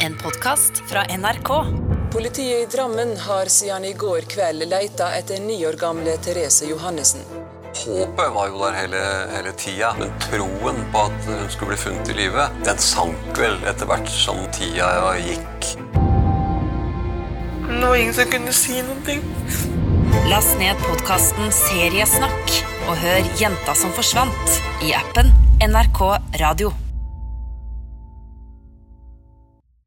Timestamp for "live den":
12.18-12.78